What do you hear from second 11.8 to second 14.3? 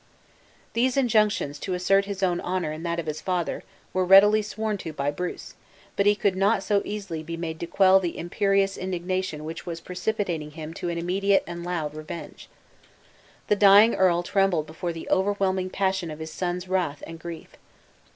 revenge. The dying earl